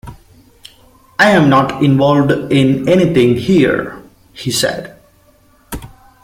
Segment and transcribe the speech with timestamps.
[1.19, 4.01] "I am not involved in anything here,"
[4.33, 4.99] he said.